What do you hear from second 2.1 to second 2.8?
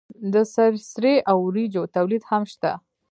هم شته.